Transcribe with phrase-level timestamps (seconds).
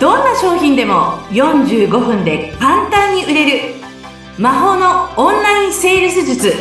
[0.00, 3.74] どんな商品でも45分で簡単に売れる
[4.38, 6.54] 魔法のオンラインセールス術。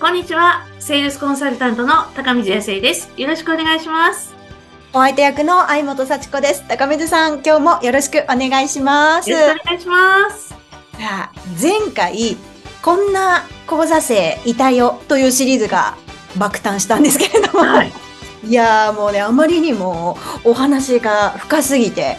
[0.00, 0.66] こんにちは。
[0.80, 3.12] セールスコンサルタントの高水康生です。
[3.16, 4.34] よろしくお願いします。
[4.92, 6.66] お相手役の相本幸子です。
[6.66, 9.30] 高水さん今日もよろしくお願いします。
[9.30, 10.48] よろしくお願いします。
[10.48, 10.58] さ
[10.98, 11.32] あ
[11.62, 12.36] 前回
[12.82, 15.96] こんな講座生いたよというシリーズが
[16.36, 17.92] 爆誕したんですけれども、はい、
[18.44, 22.16] いやもうねあまりにもお話が深すぎて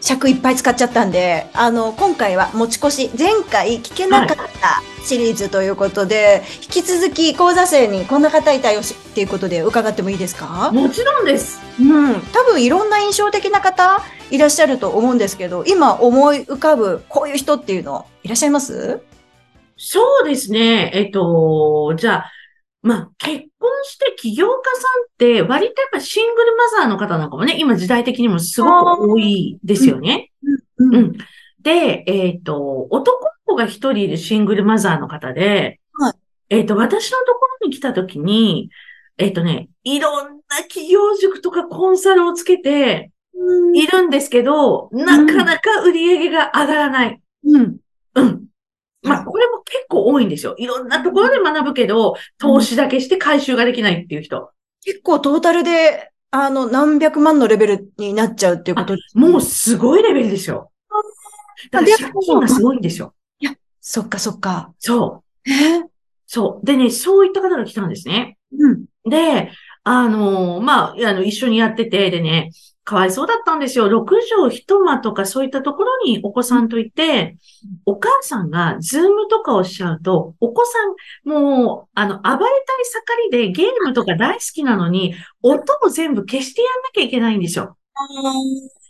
[0.00, 8.84] 尺いっぱい使っちゃったんであの今回は持ち越し前回聞けなかったシリーズということで、はい、引き続き講座生にこんな方いたよっ
[9.14, 10.70] ていうことで伺ってもいいですか？
[10.72, 11.60] もちろんです。
[11.80, 14.00] うん、多分いろんな印象的な方
[14.30, 19.02] いらっしゃると思うんですけど今思い浮かぶこういう人っていうのいらっしゃいます？
[19.76, 20.90] そうですね。
[20.94, 22.32] えっと、じゃあ、
[22.82, 30.30] まあ、結婚して起業家さんって割とやっぱシングルマザーの方なんかもね、今時代的にもすごく多いですよね。
[30.78, 30.94] うん。
[30.94, 31.12] うん、
[31.60, 36.14] で、えっ、ー、と、男の子が一人いるシングルマザーの方で、はい、
[36.50, 38.70] えっ、ー、と、私のところに来た時に、
[39.18, 43.10] えっ、ー、とね、いろんな企業塾とかコンサルをつけて
[43.74, 47.20] いるんですけど、なかなか売り上げが上がらない。
[47.44, 47.76] うん。
[48.14, 48.45] うん。
[49.06, 50.54] まあ、これも結構多いんですよ。
[50.58, 54.50] いろんなところで学ぶけど、投資だけして回収ができないっていう人。
[54.84, 60.70] 結構トータルで、あの、何百万のレベルになっちゃうっていうこともうすごいレベルですよ。
[61.70, 63.14] だから借金がすごいんですよ。
[63.38, 64.72] いや、そっかそっか。
[64.78, 65.50] そう。
[65.50, 65.82] え
[66.26, 66.66] そう。
[66.66, 68.36] でね、そういった方が来たんですね。
[68.52, 68.84] うん。
[69.08, 69.50] で、
[69.84, 72.50] あのー、まあ、あの、一緒にやってて、でね、
[72.86, 73.88] かわいそうだったんですよ。
[73.88, 77.36] 6畳一間とかそういったところにお子さんといて、
[77.84, 80.78] お母さんがズームとかをしちゃうと、お子さ
[81.26, 82.46] ん、もう、あの、暴れたい
[82.84, 87.76] 盛りでゲームとか大好きなのに、音を全部消してやんなきゃいけないんですよ。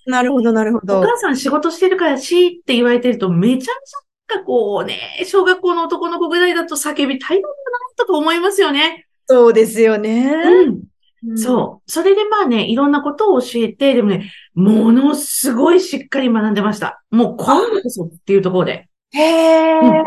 [0.05, 1.01] なるほど、なるほど。
[1.01, 7.55] お母さん仕事してるからしって言われてると、めちゃめちゃ、こうね、小学校の男の子ぐらいだと叫びたいのか
[7.99, 9.07] なと思いますよね。
[9.27, 10.35] そうですよね。
[10.45, 10.83] うん。
[11.37, 11.91] そう。
[11.91, 17.03] それでまあね、いろんなことを教えて、でもね、ものすごいしっかり学んでました。
[17.11, 18.89] もう今度こそっていうところで。
[19.13, 20.05] へー、うん。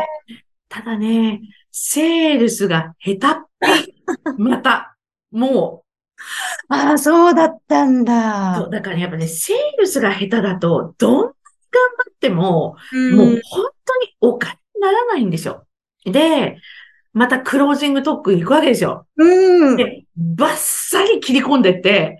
[0.68, 1.40] ただね、
[1.72, 3.94] セールスが下手っぴ。
[4.38, 4.96] また、
[5.30, 6.74] もう。
[6.74, 8.56] ああ、そうだったんだ。
[8.56, 15.66] そう、だからやっぱね、セールスが下手だと、どんなに頑張っても、うん、もう本当にお金にならないんですよ。
[16.04, 16.58] で、
[17.12, 19.06] またクロージングトーク行くわけですよ。
[19.16, 19.76] うん。
[19.76, 22.18] で、バッサリ切り込んでって、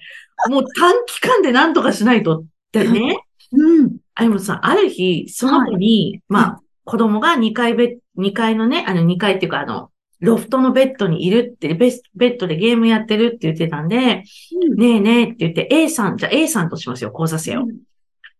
[0.48, 3.16] もう短期間で何とかしないとってね。
[3.52, 3.96] うん。
[4.14, 9.90] あゆもさん、ある日、その子に、はい、まあ、子供が2階ベ2階のね、あの2階っていうかあの、
[10.20, 14.24] ロフトのベッドにいるってベ、ベッドでゲームやってるって言ってたんで、
[14.70, 17.62] うん、ねえねえって言って A さん、じゃあ A さんとしますよ、講座生を。
[17.62, 17.78] うん、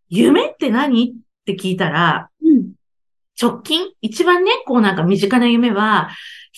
[0.08, 1.10] 夢って何？
[1.10, 1.12] っ
[1.46, 2.72] て聞いたら、うん、
[3.40, 6.10] 直近、一番ね、こうなんか身近な夢は、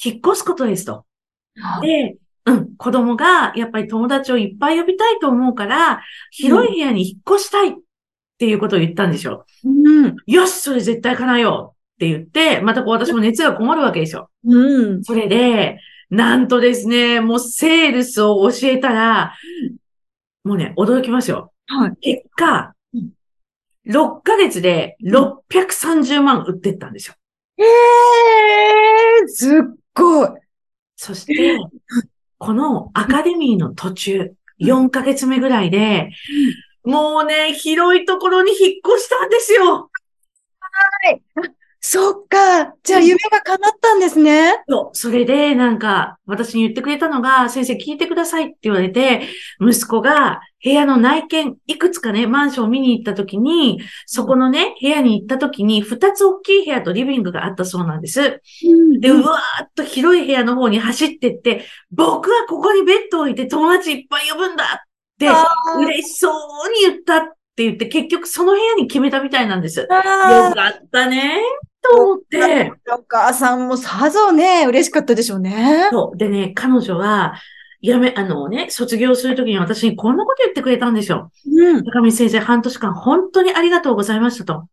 [0.03, 1.05] 引っ越すことですと。
[1.83, 7.73] で、うん、子供がやっぱり友達をいっぱい呼びたいと思うから、広い部屋に引っ越したいっ
[8.39, 9.47] ていうことを言ったんですよ。
[9.65, 10.17] うん。
[10.27, 14.31] よし、それ絶対叶えようって言って、またこう私も熱がこもるわけですよ。
[14.45, 15.05] うん。
[15.05, 15.79] それで、
[16.11, 19.35] なんとですね、もうセールスを教えたら、
[20.45, 21.53] もうね、驚きますよ。
[21.67, 21.97] はい。
[22.01, 22.75] 結果、
[23.87, 27.15] 6ヶ月で630万売ってったんですよ。
[27.59, 29.53] ええー、すっ
[29.95, 30.29] ごい。
[30.97, 31.59] そして、
[32.39, 36.11] このアカデミーの途中、4ヶ月目ぐらいで、
[36.85, 38.59] もうね、広いところに引っ
[38.95, 39.91] 越したんですよ。
[40.61, 41.23] はい。
[41.85, 42.75] そっか。
[42.85, 44.63] じゃあ夢が叶ったんですね。
[44.69, 44.97] そう。
[44.97, 49.23] それで、なんか、私に言ってくれたのが、先生聞いてくださいって言われて、
[49.61, 58.41] 息子が部屋の内見、いくつかね、マンションを見に行った時に、そこのね、部屋に行った時に、二つ大きい部屋とリビングがあったそうなんです。
[59.01, 64.79] で、うわーっと広い部屋の方に走ってって、僕はここにベッドを置いて友達いっぱい呼ぶんだっ
[65.19, 65.27] て、
[65.85, 66.33] 嬉しそう
[66.87, 67.25] に言ったっ
[67.57, 69.81] て言って、結局その部屋に決めたみたいなんです。
[69.81, 71.43] よかったね。
[71.83, 72.73] と思って。
[72.91, 75.89] お母さんもさぞね、嬉しかったでしょうね。
[75.91, 76.17] そう。
[76.17, 77.35] でね、彼女は、
[77.81, 81.33] やめ、あのね、卒業するときに私にこんなこと言ってくれたんですよ。
[81.47, 81.85] うん。
[81.85, 84.69] 高見先生、半年間本当にありがとうございましたと。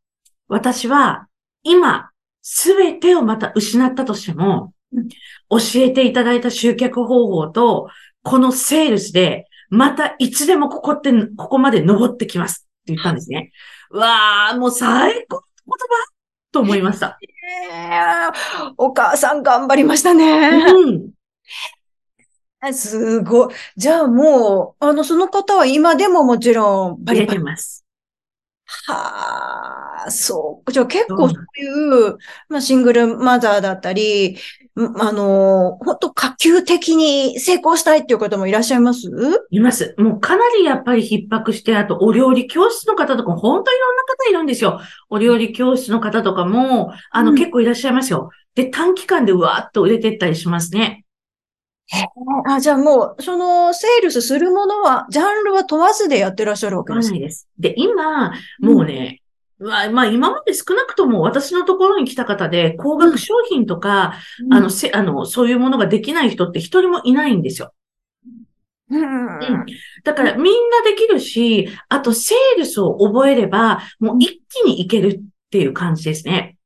[0.47, 1.27] 私は、
[1.63, 2.11] 今、
[2.41, 7.89] すべてをまた失ったとしても、うん、教えていただいた集客方法と、
[8.23, 13.51] このセールスで、またいつでもここって、ここまで登ってきますって言ったんですね。
[13.91, 16.18] うわー、もう最高の言葉
[16.51, 17.19] と思いました。
[17.21, 20.65] えー、お母さん頑張りましたね。
[20.71, 22.73] うん。
[22.73, 23.53] すごい。
[23.77, 27.39] じゃあもう、あの、その方は今でももちろんバリバリ。
[27.39, 27.85] ます。
[28.65, 29.48] はあ、
[30.09, 30.71] そう。
[30.71, 32.17] じゃあ結構そういう、
[32.47, 34.37] まあ、シングルマザーだったり、
[34.75, 39.09] あの、本当可及的に成功したいっていう方もいらっしゃいます？
[39.51, 39.93] います。
[39.97, 44.79] もうかなりやっぱり逼迫して、あとお料理教室の方とか、本当いろんな方いるんですよ。
[45.09, 48.29] お料理教室の方とかも、あの、うん、結構いらっしゃいますよ。
[48.55, 51.03] で、短期間でうわーっと売れてったりしますね。
[51.91, 52.05] へ
[52.47, 57.13] あ、じゃあもう、その、セールスするものは、ジャンルは問わずでやってらっしゃるわけですか？
[57.13, 57.47] ないです。
[57.57, 59.18] で、今、もうね、うん、
[59.59, 64.13] まあ、今まで少なくとも私のところに来た方で、高額商品とか、
[64.45, 67.73] うん、あの、せ、あの、そういうものができない人って一人もいないんですよ。
[68.91, 69.65] うん、
[70.03, 75.21] だからみんなできるし、あとセールスを覚えれば、もう一気にいけるっ
[75.51, 76.57] ていう感じですね。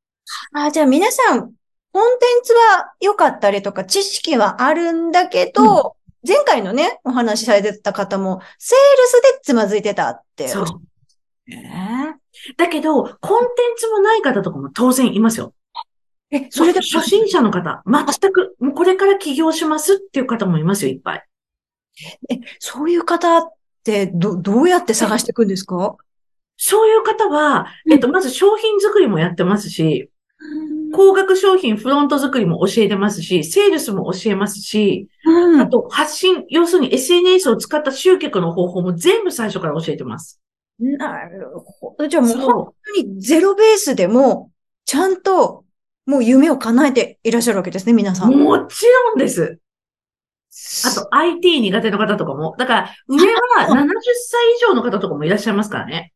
[0.54, 1.52] あ、じゃあ皆さん、
[1.92, 10.48] コンテンツは良かったりとか、知識はあるんだけど、うん、前回のね、お話しされてた方も、セールスでつまずいてたって。
[10.48, 10.66] そう。
[11.50, 11.58] えー、
[12.58, 15.54] だけど、コンテンツもない方とかも当然いますよ。
[16.32, 21.28] え、それで初心者の方、全く、もうこれから起業しますっていう方もいますよ、いっぱい。
[22.30, 23.44] え、そういう方っ
[23.84, 25.96] てど、どうやって探していくんですか？
[26.58, 30.10] そういう方は、えっと、まず商品作りもやってますし、
[30.94, 40.40] 高額商品フロント作りも教えてますし、セールスも教えますし、うん、あと発信、要するに SNS を使った集客の方法も全部最初から教えてます。
[40.98, 42.08] なるほど。
[42.08, 44.52] じゃあもう本当にゼロベースでも、
[44.86, 45.64] ちゃんと
[46.06, 48.34] もう夢を叶えていらっしゃるわけですね、皆さん。
[48.34, 49.60] もちろんです。
[50.86, 52.56] あと IT 苦手の方とかも。
[52.58, 56.14] だから、上は70歳以上の方とかもいらっしゃいますからね。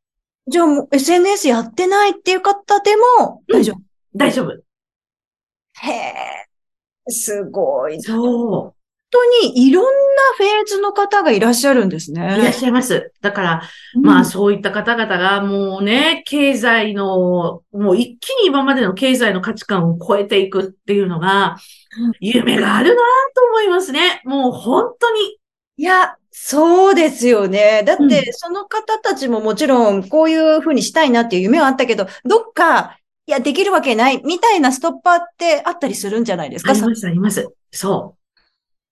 [0.48, 3.84] じゃあもう SNS やってないっていう方でも大丈夫、うん、
[4.16, 4.52] 大丈夫。
[4.52, 8.02] へえ、すごい。
[8.02, 8.77] そう。
[9.10, 9.90] 本当にいろんな
[10.38, 12.40] フェーズの方がいらっしゃるんですね。
[12.40, 13.14] いらっしゃいます。
[13.22, 13.62] だから、
[13.96, 21.58] うん、まあそういった方々がもうね、経済の、もう一気に今までの経済の価値観を超えていくっていうのが、
[22.20, 24.22] 夢があるなと思いますね。
[24.26, 25.38] もう本当に。
[25.78, 27.84] いや、そうですよね。
[27.86, 36.72] だって、その方たちももちろん、こういうふうにしたいなっていう夢はあったけど、どっかいや、できるわけない、みたいなストッパーってあったりするんじゃないですか？
[36.72, 37.50] あります、あります。
[37.72, 38.18] そう。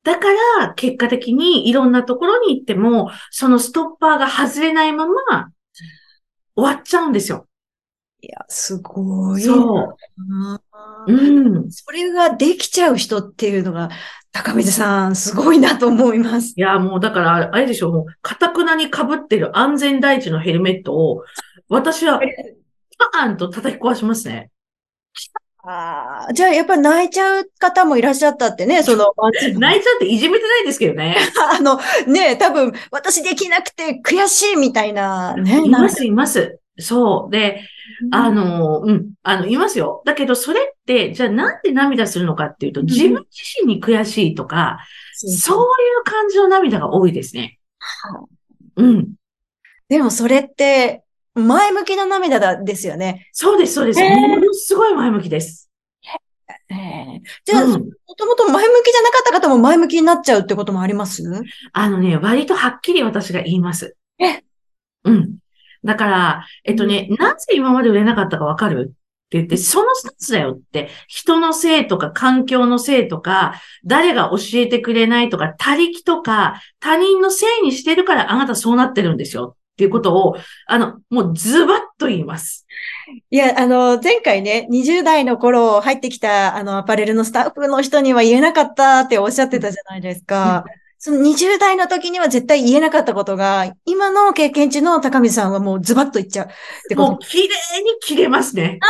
[0.06, 0.28] だか
[0.60, 5.50] ら、結果的にいろんなところに行っても、そのストッパーが外れないまま、
[6.56, 7.48] 終わっちゃうんですよ。
[8.22, 9.42] いや、すごい。
[9.42, 9.98] そう。
[11.08, 11.12] う
[11.60, 11.72] ん。
[11.72, 13.90] それができちゃう人っていうのが、
[14.32, 16.54] 高水さん、すごいなと思います。
[16.56, 21.24] いや、もうだから、あれでしょう、もう、かたくなに被ってる安全第一のヘルメットを、
[21.68, 22.20] 私は
[23.12, 24.52] パーンと叩き壊しますね。
[25.68, 29.14] ああ、じゃあやっぱ泣いちゃう方もいらっしゃったってね、その。
[29.58, 31.18] 泣いちゃうっていじめてないですけどね。
[31.58, 35.64] あの、ね、多分、私できなくて悔しいみたいな、ね。
[35.66, 36.60] います、います。
[36.78, 37.32] そう。
[37.32, 37.64] で、
[38.12, 40.04] あの、うん、あの、いますよ。
[40.06, 43.26] だけど、それって、じゃあなんで涙するのかっていうと、自分自
[43.64, 44.80] 身に悔しいとか、
[45.24, 45.62] うん、そうい
[46.02, 47.58] う感じの涙が多いですね。
[48.76, 49.14] うん。
[49.88, 51.05] でもそれって、
[51.36, 53.28] 前向きな涙だですよね。
[53.32, 54.00] そうです、そうです。
[54.02, 55.70] ものすごい前向きです。
[56.70, 57.78] えー、じゃあ、も
[58.18, 61.24] ともと前向きじゃなかった方も前向きになっちゃうってこともあります？
[61.74, 63.96] あのね、割とはっきり私が言います。
[64.20, 64.44] え？
[65.04, 65.38] うん。
[65.84, 68.94] だから、えっとね、うん、なぜ今まで売れなかったかわかる？
[69.26, 82.66] って言って、そのスタンスだよって、人のせいとか環境のせいとか、誰が教えてくれないとか、他力とか、他人のせいにしてるからあなたそうなってるんですよっていうことを、あの、もうズバッと言います。
[83.30, 90.64] いや、あの、前回ね、20代の頃入ってきた、あの、アパレルのスタッフの人には言えなかったっておっしゃってたじゃないですか。
[90.98, 96.50] その20代の時には絶対言えなかったことが、今の経験値の高見さんはもうズバッと言っちゃうっ
[96.88, 97.12] てこと。
[97.12, 97.48] もう綺麗
[97.84, 98.80] に切れますね。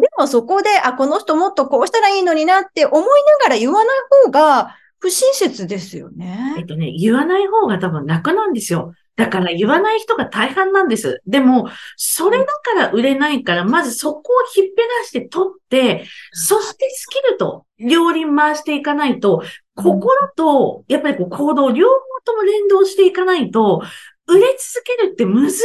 [0.00, 3.08] でもそこで、あ、この人もっとこうしたらいいのになって思いな
[3.44, 6.56] がら言わない方が、不親切ですよね。
[6.58, 8.94] えっとね、言わない方が多分楽なんですよ。
[9.16, 11.22] だから言わない人が大半なんです。
[11.26, 14.22] でも、それだから売れないから、まずそこを
[14.56, 19.42] 引っぺがして取って、そしてスキルと両輪回していかないと、
[19.74, 23.82] 心と、やっぱりこう行動、両方とも連動していかないと、
[24.28, 25.58] 売れ続けるって難し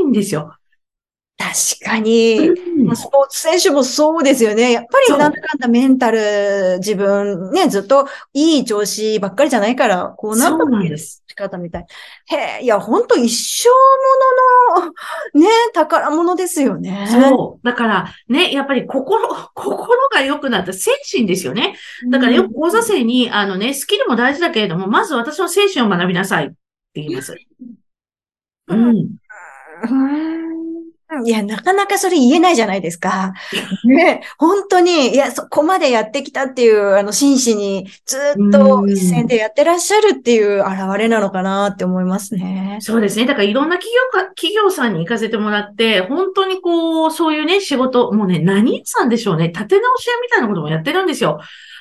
[0.00, 0.54] いんですよ。
[1.36, 4.70] 確かに、うん、スポーツ選手もそうですよね。
[4.70, 11.24] やっぱりなんだかんだメンタル、自分ね、ずっといい調子ばっかりじゃないから、こうなったんです。
[11.26, 11.86] 仕方みたい。
[12.26, 13.68] へえ、いや、本当一生
[14.78, 14.92] ものの、
[15.40, 17.08] ね、宝物ですよね。
[17.10, 17.66] そう。
[17.66, 21.76] だから、ね、やっぱり心、 心が良くなった精神ですよね。
[22.10, 26.54] だからよく講座生に、あのね、スキルも大事だけれども、まず私の精神を学びなさいって
[26.94, 27.36] 言います。
[28.68, 29.08] うん。
[31.22, 33.34] いや、なかなかそれ言えないじゃないですか。
[33.84, 42.78] ね、本当に、いや、そこまでやってきたっていう、あの、真摯にずっと一線でやってらっしゃるっていう現れなのかなって思いますね。
[42.80, 43.26] そうですね。
[43.26, 49.48] だからいろんな企業か、企業さんに行かせてもらって、本当にこう、そういうね、仕事、もうね、何さんでしょうね。
[49.48, 51.40] 立て直し屋みたいなこともやってるんですよ。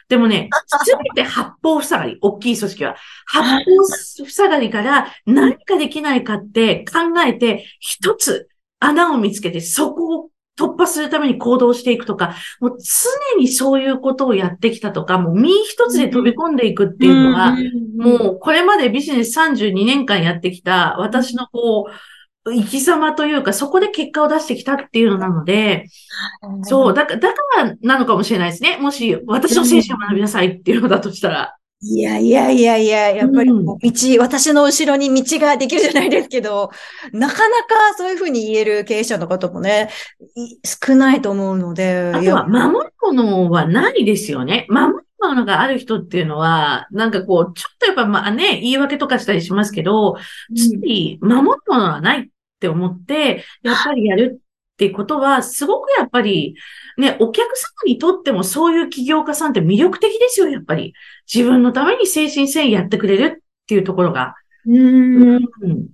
[0.09, 0.49] でもね、
[0.83, 2.95] すべて八方塞がり、大きい組織は。
[3.25, 8.47] 八方塞がりから何かできないかって考えて、一つ
[8.83, 17.55] 穴を見つけて、そこを突破するために行動していくとか、もう常にそういうことをやってきたとか、もう身一つで飛び込んでいくっていうのが、
[17.97, 21.91] もうこれまでビジネス32年間やってきた私のこう、
[22.45, 25.87] 生き様というか、そこで結果を出してきたっていうのなので、
[26.63, 28.77] そう、だから、だからなのかもしれないですね。
[28.77, 31.55] もし、私の精神を学びなさいっていうのだとしたら。
[31.85, 36.71] いやいやいやいや、やっぱり道、うん、私の後ろに道ができるじゃないですけど、
[37.11, 39.89] なかなかそういうふうに言える経営者の方もね、
[40.63, 42.13] 少ないと思うので。
[42.15, 44.65] あとは、守るものはないですよね。
[44.69, 50.15] 守るものがある人っていうのは、なんかこう、ちょっとやっぱまあね、言い訳とかしたりしますけど、
[50.55, 52.27] つい守るものはないっ
[52.61, 54.39] て思って、やっぱりやる
[54.73, 56.55] っていうことは、すごくやっぱり、
[56.97, 60.93] ね、お客様にとってもそういう起業家さんって魅力的ですよ、やっぱり。
[61.31, 64.35] 自分のために精神繊維やってくれるっていうところが。
[64.65, 65.39] うん、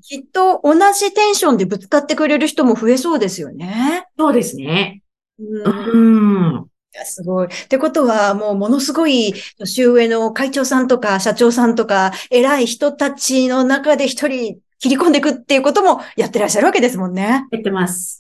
[0.01, 4.05] きっと同じテンションでぶつかってくれる人も増えそうですよね。
[4.17, 5.01] そうですね。
[5.39, 6.65] うん。
[6.93, 7.47] いや、すごい。
[7.47, 17.45] ってことは、もうものすごい年上の会長さんとか社長さんとか偉い人たちの中で一人切り込んでいくっていうこともやってらっしゃるわけですもんね。
[17.51, 18.19] やってます。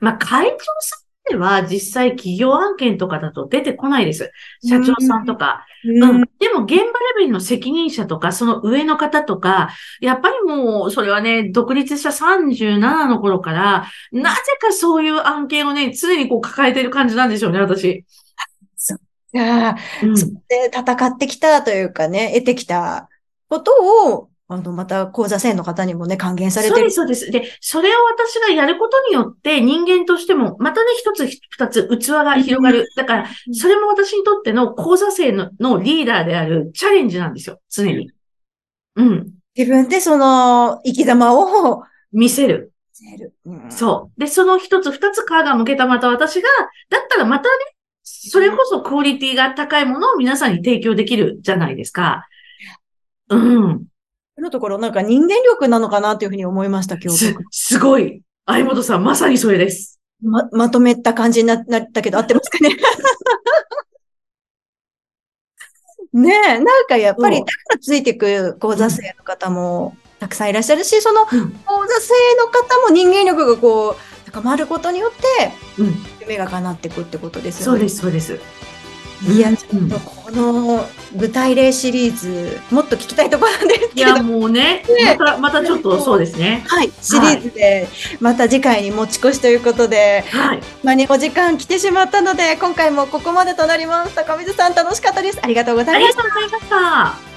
[0.00, 4.30] まあ、会長さんでは実際企業案件とかだと出てこないです。
[4.64, 5.66] 社長さんとか。
[5.84, 6.84] うん、うん、でも現場レ
[7.18, 18.04] ベルの責任者とか、その上の方とか、やっぱりもう、それはね、独立した37の頃から、なぜかそういう案件をね、常にこう抱えてる感じなんでしょうね、私。
[18.76, 18.98] そう。
[19.32, 23.08] いや、うん、そで戦ってきたというかね、得てきた
[23.48, 23.72] こと
[24.12, 26.90] を、あの、また講座生の方にもね、還元されてる。
[26.90, 27.50] そうです、そうです。
[27.50, 32.88] で、それを私がやることによって、人間としても、またね、一つ、二つ、器が広がる。
[32.96, 38.12] だから、それも私にとっての講座生ののリーダーであるチャレンジなんですよ、常に。
[38.94, 39.32] うん。
[39.56, 42.72] 自分でその、生き様を見せる。
[43.00, 43.34] 見せる。
[43.46, 44.20] うん、そう。
[44.20, 46.48] で、その一つ、二つ皮が向けたまた私が、
[46.88, 47.50] だったらまたね、
[48.04, 52.28] それこそクオリティが高いものを皆さんに提供できるじゃないですか。
[53.28, 53.86] うん。
[54.42, 57.18] のところ、なんか人間力なのかなというふうに思いました、今日。
[57.18, 58.22] す、すごい。
[58.46, 59.98] 相本さん、まさにそれです。
[60.22, 62.76] ま、まとめた感じになったけど、合ってますかね
[66.12, 71.46] ねえ、なんかやっぱり、だからついてくる講座生の方もたくさんいらっしゃるし、その講座生
[72.36, 73.96] の方も人間力がこう、
[74.30, 75.52] 高まることによって、
[76.20, 77.78] 夢が叶っていくってことですよね。
[77.78, 78.40] そうです、そうです。
[79.22, 83.92] いや、ちょっとこの具体例シリーズ、もっと聞きたいところなんですけど。
[83.94, 86.64] いや、もうね、ねまた、またちょっとそうですね。
[86.66, 87.88] はい、シリーズで、
[88.20, 90.60] また次回に持ち越しということで、はい。
[90.82, 94.14] まあね、お時間来てしまったので、今回もここまでとなります。
[94.14, 95.38] 高水さん楽しかったです。
[95.42, 96.22] ありがとうございました。
[96.22, 97.35] ありがとうございました。